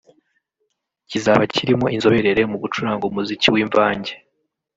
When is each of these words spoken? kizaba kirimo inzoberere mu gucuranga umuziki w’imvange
kizaba 1.09 1.43
kirimo 1.53 1.87
inzoberere 1.95 2.41
mu 2.51 2.57
gucuranga 2.63 3.03
umuziki 3.09 3.47
w’imvange 3.53 4.11